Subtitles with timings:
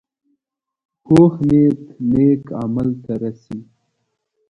[1.05, 3.59] پوخ نیت نیک عمل ته رسي